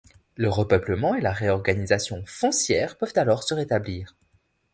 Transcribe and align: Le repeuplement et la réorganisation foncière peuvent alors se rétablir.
Le 0.35 0.49
repeuplement 0.49 1.13
et 1.13 1.21
la 1.21 1.31
réorganisation 1.31 2.23
foncière 2.25 2.97
peuvent 2.97 3.13
alors 3.17 3.43
se 3.43 3.53
rétablir. 3.53 4.15